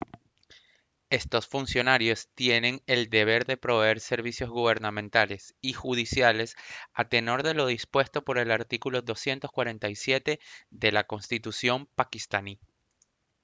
[1.11, 6.55] estos funcionarios tienen el deber de proveer servicios gubernamentales y judiciales
[6.95, 10.39] a tenor de lo dispuesto por el artículo 247
[10.71, 12.57] de la constitución paquistaní